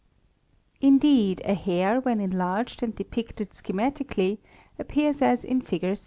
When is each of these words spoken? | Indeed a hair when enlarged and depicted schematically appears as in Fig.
| 0.45 0.51
Indeed 0.81 1.43
a 1.45 1.53
hair 1.53 1.99
when 2.01 2.19
enlarged 2.19 2.81
and 2.81 2.95
depicted 2.95 3.51
schematically 3.51 4.39
appears 4.79 5.21
as 5.21 5.45
in 5.45 5.61
Fig. 5.61 5.95